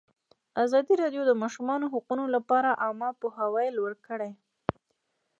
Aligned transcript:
ازادي 0.63 0.93
راډیو 1.03 1.23
د 1.25 1.27
د 1.35 1.39
ماشومانو 1.43 1.85
حقونه 1.93 2.23
لپاره 2.35 2.79
عامه 2.83 3.09
پوهاوي 3.21 3.67
لوړ 3.77 3.91
کړی. 4.07 4.31